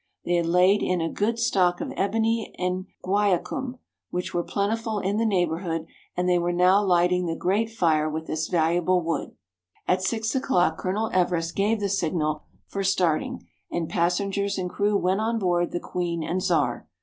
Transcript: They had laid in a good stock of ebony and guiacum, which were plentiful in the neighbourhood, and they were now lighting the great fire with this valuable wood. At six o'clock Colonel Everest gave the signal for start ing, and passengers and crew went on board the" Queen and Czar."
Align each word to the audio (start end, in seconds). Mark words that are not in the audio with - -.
They 0.25 0.33
had 0.33 0.47
laid 0.47 0.81
in 0.81 0.99
a 0.99 1.11
good 1.11 1.37
stock 1.37 1.79
of 1.79 1.93
ebony 1.95 2.55
and 2.57 2.87
guiacum, 3.05 3.77
which 4.09 4.33
were 4.33 4.41
plentiful 4.41 4.97
in 4.97 5.17
the 5.17 5.27
neighbourhood, 5.27 5.85
and 6.17 6.27
they 6.27 6.39
were 6.39 6.51
now 6.51 6.83
lighting 6.83 7.27
the 7.27 7.35
great 7.35 7.69
fire 7.69 8.09
with 8.09 8.25
this 8.25 8.47
valuable 8.47 9.01
wood. 9.03 9.35
At 9.87 10.01
six 10.01 10.33
o'clock 10.33 10.79
Colonel 10.79 11.11
Everest 11.13 11.55
gave 11.55 11.79
the 11.79 11.87
signal 11.87 12.41
for 12.65 12.83
start 12.83 13.21
ing, 13.21 13.45
and 13.69 13.87
passengers 13.87 14.57
and 14.57 14.71
crew 14.71 14.97
went 14.97 15.21
on 15.21 15.37
board 15.37 15.69
the" 15.69 15.79
Queen 15.91 16.23
and 16.23 16.41
Czar." 16.41 16.87